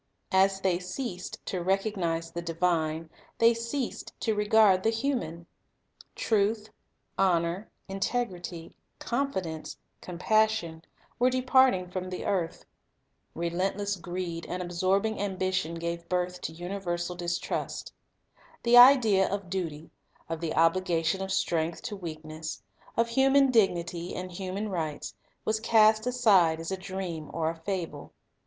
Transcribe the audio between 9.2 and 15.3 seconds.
fidence, compassion, were departing from the earth. Relentless greed and absorbing